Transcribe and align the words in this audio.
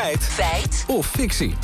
Feit. 0.00 0.22
Feit. 0.22 0.84
Of 0.88 1.06
fictie. 1.06 1.54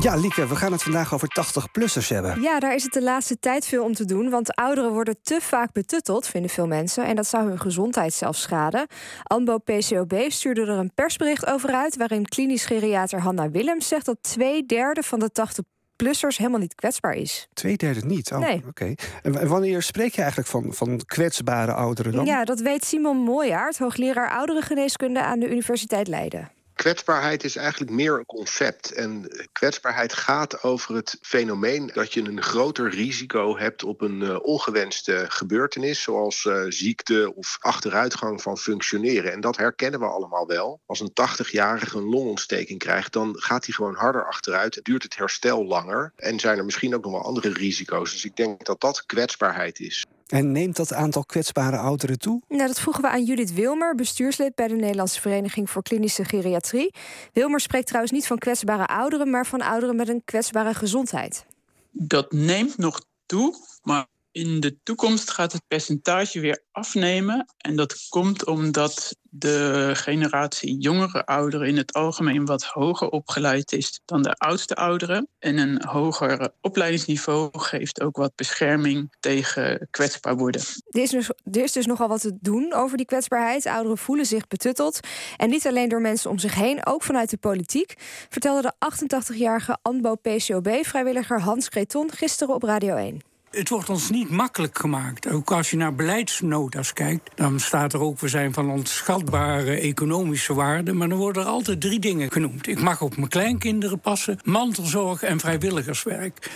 Ja, 0.00 0.14
Lieke, 0.14 0.46
we 0.46 0.56
gaan 0.56 0.72
het 0.72 0.82
vandaag 0.82 1.14
over 1.14 1.28
80-plussers 1.40 2.08
hebben. 2.08 2.42
Ja, 2.42 2.58
daar 2.58 2.74
is 2.74 2.82
het 2.82 2.92
de 2.92 3.02
laatste 3.02 3.38
tijd 3.38 3.66
veel 3.66 3.84
om 3.84 3.94
te 3.94 4.04
doen. 4.04 4.30
Want 4.30 4.54
ouderen 4.54 4.92
worden 4.92 5.16
te 5.22 5.38
vaak 5.40 5.72
betutteld, 5.72 6.26
vinden 6.26 6.50
veel 6.50 6.66
mensen. 6.66 7.06
En 7.06 7.16
dat 7.16 7.26
zou 7.26 7.48
hun 7.48 7.60
gezondheid 7.60 8.14
zelfs 8.14 8.42
schaden. 8.42 8.86
ANBO 9.22 9.58
PCOB 9.58 10.14
stuurde 10.28 10.60
er 10.60 10.68
een 10.68 10.94
persbericht 10.94 11.46
over 11.46 11.70
uit. 11.70 11.96
waarin 11.96 12.26
klinisch 12.26 12.64
geriater 12.64 13.20
Hanna 13.20 13.50
Willems 13.50 13.88
zegt 13.88 14.06
dat 14.06 14.18
twee 14.20 14.66
derde 14.66 15.02
van 15.02 15.18
de 15.18 15.30
80 15.30 15.64
plussers 15.96 16.36
helemaal 16.38 16.60
niet 16.60 16.74
kwetsbaar 16.74 17.14
is. 17.14 17.48
Twee 17.52 17.76
derde 17.76 18.00
niet? 18.06 18.32
Oh, 18.32 18.38
Nee. 18.38 18.62
oké. 18.68 18.94
En 19.22 19.48
wanneer 19.48 19.82
spreek 19.82 20.12
je 20.14 20.18
eigenlijk 20.20 20.50
van, 20.50 20.72
van 20.74 21.00
kwetsbare 21.06 21.72
ouderen 21.72 22.12
dan? 22.12 22.24
Ja, 22.24 22.44
dat 22.44 22.60
weet 22.60 22.84
Simon 22.84 23.16
Mooijaard, 23.16 23.78
hoogleraar 23.78 24.30
ouderengeneeskunde 24.30 25.22
aan 25.22 25.38
de 25.38 25.50
Universiteit 25.50 26.08
Leiden. 26.08 26.50
Kwetsbaarheid 26.86 27.44
is 27.44 27.56
eigenlijk 27.56 27.90
meer 27.90 28.18
een 28.18 28.26
concept. 28.26 28.92
En 28.92 29.30
kwetsbaarheid 29.52 30.12
gaat 30.12 30.62
over 30.62 30.94
het 30.94 31.18
fenomeen 31.20 31.90
dat 31.94 32.14
je 32.14 32.20
een 32.20 32.42
groter 32.42 32.90
risico 32.90 33.56
hebt 33.56 33.84
op 33.84 34.00
een 34.00 34.20
uh, 34.20 34.38
ongewenste 34.42 35.24
gebeurtenis, 35.28 36.02
zoals 36.02 36.44
uh, 36.44 36.64
ziekte 36.68 37.32
of 37.34 37.56
achteruitgang 37.60 38.42
van 38.42 38.58
functioneren. 38.58 39.32
En 39.32 39.40
dat 39.40 39.56
herkennen 39.56 40.00
we 40.00 40.06
allemaal 40.06 40.46
wel. 40.46 40.80
Als 40.86 41.00
een 41.00 41.10
80-jarige 41.10 41.96
een 41.96 42.08
longontsteking 42.08 42.78
krijgt, 42.78 43.12
dan 43.12 43.34
gaat 43.38 43.64
hij 43.64 43.74
gewoon 43.74 43.94
harder 43.94 44.26
achteruit. 44.26 44.80
Duurt 44.84 45.02
het 45.02 45.16
herstel 45.16 45.64
langer 45.64 46.12
en 46.16 46.40
zijn 46.40 46.58
er 46.58 46.64
misschien 46.64 46.94
ook 46.94 47.04
nog 47.04 47.12
wel 47.12 47.24
andere 47.24 47.52
risico's. 47.52 48.12
Dus 48.12 48.24
ik 48.24 48.36
denk 48.36 48.64
dat 48.64 48.80
dat 48.80 49.06
kwetsbaarheid 49.06 49.80
is. 49.80 50.06
En 50.26 50.52
neemt 50.52 50.76
dat 50.76 50.92
aantal 50.92 51.24
kwetsbare 51.24 51.76
ouderen 51.76 52.18
toe? 52.18 52.42
Nou, 52.48 52.66
dat 52.66 52.80
vroegen 52.80 53.02
we 53.02 53.08
aan 53.08 53.24
Judith 53.24 53.52
Wilmer, 53.52 53.94
bestuurslid 53.94 54.54
bij 54.54 54.68
de 54.68 54.74
Nederlandse 54.74 55.20
Vereniging 55.20 55.70
voor 55.70 55.82
Klinische 55.82 56.24
Geriatrie. 56.24 56.94
Wilmer 57.32 57.60
spreekt 57.60 57.86
trouwens 57.86 58.12
niet 58.12 58.26
van 58.26 58.38
kwetsbare 58.38 58.86
ouderen, 58.86 59.30
maar 59.30 59.46
van 59.46 59.60
ouderen 59.60 59.96
met 59.96 60.08
een 60.08 60.22
kwetsbare 60.24 60.74
gezondheid. 60.74 61.46
Dat 61.90 62.32
neemt 62.32 62.78
nog 62.78 63.04
toe, 63.26 63.54
maar 63.82 64.06
in 64.36 64.60
de 64.60 64.76
toekomst 64.82 65.30
gaat 65.30 65.52
het 65.52 65.62
percentage 65.68 66.40
weer 66.40 66.62
afnemen. 66.72 67.46
En 67.56 67.76
dat 67.76 68.06
komt 68.08 68.46
omdat 68.46 69.16
de 69.22 69.90
generatie 69.94 70.76
jongere 70.78 71.26
ouderen 71.26 71.68
in 71.68 71.76
het 71.76 71.92
algemeen 71.92 72.44
wat 72.44 72.64
hoger 72.64 73.08
opgeleid 73.08 73.72
is 73.72 74.00
dan 74.04 74.22
de 74.22 74.34
oudste 74.34 74.74
ouderen. 74.74 75.28
En 75.38 75.58
een 75.58 75.84
hoger 75.84 76.50
opleidingsniveau 76.60 77.48
geeft 77.52 78.00
ook 78.00 78.16
wat 78.16 78.32
bescherming 78.34 79.16
tegen 79.20 79.88
kwetsbaar 79.90 80.36
worden. 80.36 80.60
Er 80.90 81.00
is, 81.00 81.10
dus, 81.10 81.30
is 81.44 81.72
dus 81.72 81.86
nogal 81.86 82.08
wat 82.08 82.20
te 82.20 82.38
doen 82.40 82.72
over 82.72 82.96
die 82.96 83.06
kwetsbaarheid. 83.06 83.66
Ouderen 83.66 83.98
voelen 83.98 84.26
zich 84.26 84.46
betutteld. 84.46 85.00
En 85.36 85.50
niet 85.50 85.66
alleen 85.66 85.88
door 85.88 86.00
mensen 86.00 86.30
om 86.30 86.38
zich 86.38 86.54
heen, 86.54 86.86
ook 86.86 87.02
vanuit 87.02 87.30
de 87.30 87.36
politiek. 87.36 87.94
Vertelde 88.28 88.62
de 88.62 88.74
88-jarige 88.92 89.78
ANBO-PCOB-vrijwilliger 89.82 91.40
Hans 91.40 91.68
Creton 91.68 92.12
gisteren 92.12 92.54
op 92.54 92.62
Radio 92.62 92.96
1 92.96 93.34
het 93.50 93.68
wordt 93.68 93.90
ons 93.90 94.10
niet 94.10 94.30
makkelijk 94.30 94.78
gemaakt. 94.78 95.28
Ook 95.28 95.50
als 95.52 95.70
je 95.70 95.76
naar 95.76 95.94
beleidsnota's 95.94 96.92
kijkt, 96.92 97.30
dan 97.34 97.60
staat 97.60 97.92
er 97.92 98.00
ook... 98.00 98.20
we 98.20 98.28
zijn 98.28 98.52
van 98.52 98.70
onschatbare 98.70 99.80
economische 99.80 100.54
waarde... 100.54 100.92
maar 100.92 101.08
dan 101.08 101.18
worden 101.18 101.42
er 101.42 101.48
altijd 101.48 101.80
drie 101.80 101.98
dingen 101.98 102.32
genoemd. 102.32 102.66
Ik 102.66 102.80
mag 102.80 103.02
op 103.02 103.16
mijn 103.16 103.28
kleinkinderen 103.28 104.00
passen, 104.00 104.38
mantelzorg 104.44 105.22
en 105.22 105.40
vrijwilligerswerk. 105.40 106.50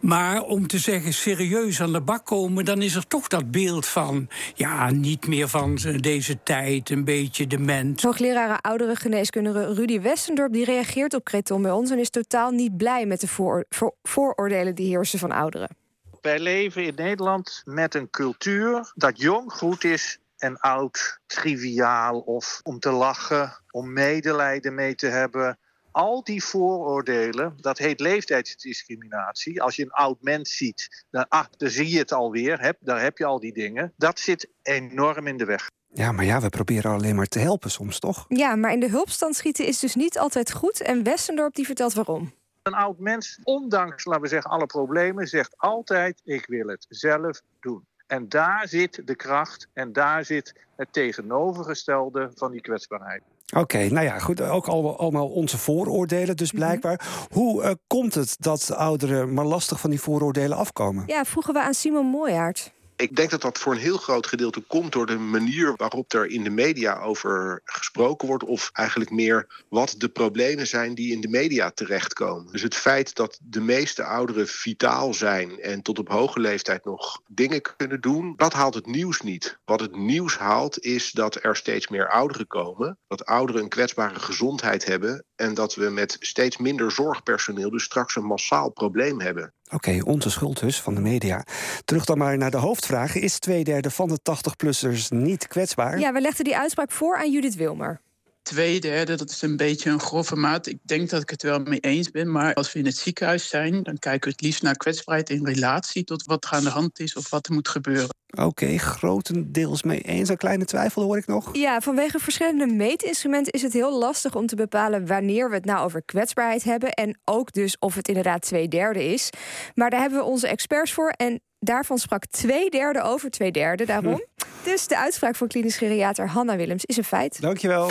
Maar 0.00 0.42
om 0.42 0.66
te 0.66 0.78
zeggen 0.78 1.12
serieus 1.12 1.80
aan 1.80 1.92
de 1.92 2.00
bak 2.00 2.26
komen... 2.26 2.64
dan 2.64 2.82
is 2.82 2.94
er 2.94 3.06
toch 3.06 3.28
dat 3.28 3.50
beeld 3.50 3.86
van... 3.86 4.28
ja, 4.54 4.90
niet 4.90 5.26
meer 5.26 5.48
van 5.48 5.78
deze 6.00 6.42
tijd, 6.42 6.90
een 6.90 7.04
beetje 7.04 7.46
dement. 7.46 8.02
Hoogleraar 8.02 8.58
ouderengeneeskundige 8.60 9.74
Rudy 9.74 10.00
Westendorp... 10.00 10.52
die 10.52 10.64
reageert 10.64 11.14
op 11.14 11.24
Creton 11.24 11.62
bij 11.62 11.70
ons 11.70 11.90
en 11.90 11.98
is 11.98 12.10
totaal 12.10 12.50
niet 12.50 12.76
blij... 12.76 13.06
met 13.06 13.20
de 13.20 13.28
voor, 13.28 13.64
voor, 13.68 13.94
vooroordelen 14.02 14.74
die 14.74 14.88
heersen 14.88 15.18
van 15.18 15.32
ouderen. 15.32 15.84
Wij 16.26 16.38
leven 16.38 16.84
in 16.84 16.94
Nederland 16.96 17.62
met 17.64 17.94
een 17.94 18.10
cultuur 18.10 18.92
dat 18.94 19.20
jong 19.20 19.52
goed 19.52 19.84
is 19.84 20.18
en 20.36 20.58
oud 20.58 21.20
triviaal 21.26 22.20
of 22.20 22.60
om 22.62 22.78
te 22.78 22.90
lachen, 22.90 23.52
om 23.70 23.92
medelijden 23.92 24.74
mee 24.74 24.94
te 24.94 25.06
hebben. 25.06 25.58
Al 25.90 26.24
die 26.24 26.44
vooroordelen, 26.44 27.54
dat 27.60 27.78
heet 27.78 28.00
leeftijdsdiscriminatie. 28.00 29.62
Als 29.62 29.76
je 29.76 29.82
een 29.82 29.90
oud 29.90 30.22
mens 30.22 30.56
ziet, 30.56 31.04
dan, 31.10 31.28
ah, 31.28 31.44
dan 31.56 31.70
zie 31.70 31.88
je 31.88 31.98
het 31.98 32.12
alweer, 32.12 32.60
heb, 32.60 32.76
daar 32.80 33.02
heb 33.02 33.18
je 33.18 33.24
al 33.24 33.40
die 33.40 33.52
dingen. 33.52 33.92
Dat 33.96 34.18
zit 34.18 34.48
enorm 34.62 35.26
in 35.26 35.36
de 35.36 35.44
weg. 35.44 35.70
Ja, 35.92 36.12
maar 36.12 36.24
ja, 36.24 36.40
we 36.40 36.48
proberen 36.48 36.90
alleen 36.90 37.14
maar 37.14 37.26
te 37.26 37.38
helpen 37.38 37.70
soms, 37.70 37.98
toch? 37.98 38.24
Ja, 38.28 38.56
maar 38.56 38.72
in 38.72 38.80
de 38.80 38.90
hulpstand 38.90 39.36
schieten 39.36 39.66
is 39.66 39.78
dus 39.78 39.94
niet 39.94 40.18
altijd 40.18 40.52
goed. 40.52 40.80
En 40.80 41.02
Westendorp 41.02 41.54
die 41.54 41.66
vertelt 41.66 41.94
waarom. 41.94 42.32
Een 42.66 42.74
oud 42.74 42.98
mens, 42.98 43.38
ondanks, 43.42 44.04
laten 44.04 44.22
we 44.22 44.28
zeggen, 44.28 44.50
alle 44.50 44.66
problemen, 44.66 45.26
zegt 45.26 45.54
altijd: 45.56 46.20
Ik 46.24 46.46
wil 46.46 46.66
het 46.66 46.86
zelf 46.88 47.40
doen. 47.60 47.84
En 48.06 48.28
daar 48.28 48.68
zit 48.68 49.02
de 49.04 49.14
kracht 49.14 49.68
en 49.72 49.92
daar 49.92 50.24
zit 50.24 50.54
het 50.76 50.92
tegenovergestelde 50.92 52.30
van 52.34 52.52
die 52.52 52.60
kwetsbaarheid. 52.60 53.22
Oké, 53.46 53.60
okay, 53.60 53.88
nou 53.88 54.06
ja, 54.06 54.18
goed. 54.18 54.40
Ook 54.40 54.66
al, 54.66 54.98
allemaal 54.98 55.28
onze 55.28 55.58
vooroordelen, 55.58 56.36
dus 56.36 56.50
blijkbaar. 56.50 57.00
Mm 57.02 57.12
-hmm. 57.12 57.26
Hoe 57.32 57.62
uh, 57.62 57.70
komt 57.86 58.14
het 58.14 58.36
dat 58.38 58.72
ouderen 58.72 59.34
maar 59.34 59.44
lastig 59.44 59.80
van 59.80 59.90
die 59.90 60.00
vooroordelen 60.00 60.56
afkomen? 60.56 61.02
Ja, 61.06 61.24
vroegen 61.24 61.54
we 61.54 61.60
aan 61.60 61.74
Simon 61.74 62.06
Mooijaard. 62.06 62.72
Ik 62.96 63.16
denk 63.16 63.30
dat 63.30 63.40
dat 63.40 63.58
voor 63.58 63.72
een 63.72 63.78
heel 63.78 63.96
groot 63.96 64.26
gedeelte 64.26 64.60
komt 64.60 64.92
door 64.92 65.06
de 65.06 65.18
manier 65.18 65.74
waarop 65.76 66.12
er 66.12 66.26
in 66.26 66.44
de 66.44 66.50
media 66.50 66.98
over 66.98 67.60
gesproken 67.64 68.28
wordt. 68.28 68.44
Of 68.44 68.70
eigenlijk 68.72 69.10
meer 69.10 69.64
wat 69.68 69.94
de 69.98 70.08
problemen 70.08 70.66
zijn 70.66 70.94
die 70.94 71.12
in 71.12 71.20
de 71.20 71.28
media 71.28 71.70
terechtkomen. 71.70 72.52
Dus 72.52 72.62
het 72.62 72.74
feit 72.74 73.14
dat 73.14 73.38
de 73.42 73.60
meeste 73.60 74.04
ouderen 74.04 74.48
vitaal 74.48 75.14
zijn 75.14 75.60
en 75.60 75.82
tot 75.82 75.98
op 75.98 76.08
hoge 76.08 76.40
leeftijd 76.40 76.84
nog 76.84 77.20
dingen 77.26 77.60
kunnen 77.76 78.00
doen, 78.00 78.34
dat 78.36 78.52
haalt 78.52 78.74
het 78.74 78.86
nieuws 78.86 79.20
niet. 79.20 79.58
Wat 79.64 79.80
het 79.80 79.96
nieuws 79.96 80.38
haalt 80.38 80.80
is 80.80 81.12
dat 81.12 81.44
er 81.44 81.56
steeds 81.56 81.88
meer 81.88 82.08
ouderen 82.08 82.46
komen. 82.46 82.98
Dat 83.08 83.24
ouderen 83.24 83.62
een 83.62 83.68
kwetsbare 83.68 84.20
gezondheid 84.20 84.84
hebben. 84.84 85.24
En 85.34 85.54
dat 85.54 85.74
we 85.74 85.90
met 85.90 86.16
steeds 86.20 86.56
minder 86.56 86.92
zorgpersoneel 86.92 87.70
dus 87.70 87.84
straks 87.84 88.16
een 88.16 88.24
massaal 88.24 88.70
probleem 88.70 89.20
hebben. 89.20 89.54
Oké, 89.66 89.74
okay, 89.74 90.00
onze 90.00 90.30
schuld 90.30 90.60
dus 90.60 90.80
van 90.80 90.94
de 90.94 91.00
media. 91.00 91.44
Terug 91.84 92.04
dan 92.04 92.18
maar 92.18 92.38
naar 92.38 92.50
de 92.50 92.56
hoofdvraag. 92.56 93.14
Is 93.14 93.38
twee 93.38 93.64
derde 93.64 93.90
van 93.90 94.08
de 94.08 94.18
80-plussers 94.18 95.08
niet 95.08 95.46
kwetsbaar? 95.48 95.98
Ja, 95.98 96.12
we 96.12 96.20
legden 96.20 96.44
die 96.44 96.56
uitspraak 96.56 96.90
voor 96.90 97.16
aan 97.16 97.30
Judith 97.30 97.54
Wilmer. 97.54 98.00
Twee 98.42 98.80
derde, 98.80 99.16
dat 99.16 99.30
is 99.30 99.42
een 99.42 99.56
beetje 99.56 99.90
een 99.90 100.00
grove 100.00 100.36
maat. 100.36 100.66
Ik 100.66 100.78
denk 100.82 101.10
dat 101.10 101.22
ik 101.22 101.30
het 101.30 101.42
wel 101.42 101.58
mee 101.58 101.80
eens 101.80 102.10
ben. 102.10 102.32
Maar 102.32 102.54
als 102.54 102.72
we 102.72 102.78
in 102.78 102.84
het 102.84 102.96
ziekenhuis 102.96 103.48
zijn, 103.48 103.82
dan 103.82 103.98
kijken 103.98 104.28
we 104.28 104.30
het 104.30 104.40
liefst 104.40 104.62
naar 104.62 104.76
kwetsbaarheid 104.76 105.30
in 105.30 105.46
relatie 105.46 106.04
tot 106.04 106.24
wat 106.24 106.44
er 106.44 106.50
aan 106.50 106.64
de 106.64 106.70
hand 106.70 107.00
is 107.00 107.16
of 107.16 107.30
wat 107.30 107.46
er 107.46 107.54
moet 107.54 107.68
gebeuren. 107.68 108.08
Oké, 108.36 108.48
okay, 108.48 108.76
grotendeels 108.76 109.82
mee 109.82 110.00
eens. 110.00 110.28
Een 110.28 110.36
kleine 110.36 110.64
twijfel 110.64 111.02
hoor 111.02 111.16
ik 111.16 111.26
nog. 111.26 111.48
Ja, 111.52 111.80
vanwege 111.80 112.18
verschillende 112.18 112.66
meetinstrumenten 112.66 113.52
is 113.52 113.62
het 113.62 113.72
heel 113.72 113.98
lastig 113.98 114.34
om 114.34 114.46
te 114.46 114.56
bepalen 114.56 115.06
wanneer 115.06 115.48
we 115.48 115.54
het 115.54 115.64
nou 115.64 115.84
over 115.84 116.02
kwetsbaarheid 116.02 116.64
hebben. 116.64 116.90
En 116.90 117.18
ook 117.24 117.52
dus 117.52 117.78
of 117.78 117.94
het 117.94 118.08
inderdaad 118.08 118.42
twee 118.42 118.68
derde 118.68 119.04
is. 119.12 119.30
Maar 119.74 119.90
daar 119.90 120.00
hebben 120.00 120.18
we 120.18 120.24
onze 120.24 120.48
experts 120.48 120.92
voor. 120.92 121.08
En 121.08 121.40
daarvan 121.58 121.98
sprak 121.98 122.26
twee 122.26 122.70
derde 122.70 123.02
over 123.02 123.30
twee 123.30 123.50
derde. 123.50 123.86
Daarom. 123.86 124.24
dus 124.64 124.86
de 124.86 124.98
uitspraak 124.98 125.36
van 125.36 125.48
klinisch 125.48 125.76
geriater 125.76 126.28
Hanna 126.28 126.56
Willems 126.56 126.84
is 126.84 126.96
een 126.96 127.04
feit. 127.04 127.40
Dankjewel. 127.40 127.90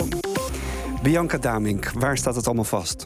Bianca 1.02 1.38
Damink, 1.38 1.90
waar 1.90 2.16
staat 2.16 2.34
het 2.36 2.46
allemaal 2.46 2.64
vast? 2.64 3.04